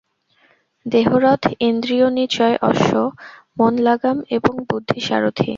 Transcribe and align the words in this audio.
দেহ 0.85 1.09
রথ, 1.17 1.43
ইন্দ্রিয়নিচয় 1.59 2.55
অশ্ব, 2.61 2.91
মন 3.57 3.73
লাগাম, 3.77 4.17
এবং 4.31 4.53
বুদ্ধি 4.69 4.99
সারথি। 4.99 5.49